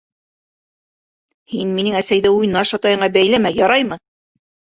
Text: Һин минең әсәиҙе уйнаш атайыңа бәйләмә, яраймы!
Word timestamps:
Һин 1.53 1.75
минең 1.81 1.99
әсәиҙе 1.99 2.33
уйнаш 2.39 2.73
атайыңа 2.79 3.11
бәйләмә, 3.19 3.53
яраймы! 3.61 4.01